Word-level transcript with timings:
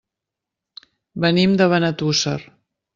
Venim 1.27 1.55
de 1.63 1.71
Benetússer. 1.77 2.39